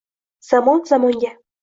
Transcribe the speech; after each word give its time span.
Zamon-zamonga 0.47 1.35